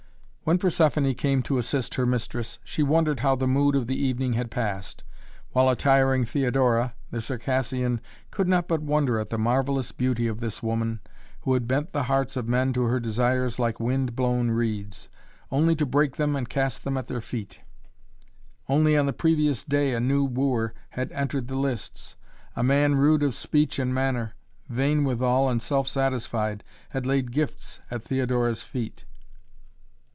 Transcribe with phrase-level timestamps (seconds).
[0.43, 4.33] When Persephoné came to assist her mistress, she wondered how the mood of the evening
[4.33, 5.03] had passed.
[5.51, 8.01] While attiring Theodora, the Circassian
[8.31, 10.99] could not but wonder at the marvellous beauty of this woman
[11.41, 15.07] who had bent the hearts of men to her desires like wind blown reeds,
[15.51, 17.61] only to break them and cast them at their feet.
[18.67, 22.17] Only on the previous day a new wooer had entered the lists;
[22.57, 24.33] a man rude of speech and manner,
[24.67, 29.05] vain withal and self satisfied, had laid gifts at Theodora's feet.